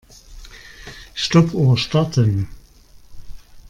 [1.13, 2.47] Stoppuhr starten.